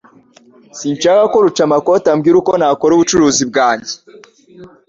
Sinshaka 0.77 1.23
ko 1.31 1.37
Rucamakoti 1.45 2.05
ambwira 2.13 2.35
uko 2.41 2.51
nakora 2.59 2.91
ubucuruzi 2.93 3.43
bwanjye. 3.51 3.93